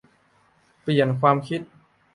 [0.81, 1.61] เปลี่ยนความคิด